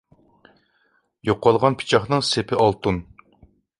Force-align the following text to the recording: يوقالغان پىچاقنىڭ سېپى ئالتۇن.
يوقالغان 1.29 1.77
پىچاقنىڭ 1.83 2.25
سېپى 2.31 2.59
ئالتۇن. 2.65 2.99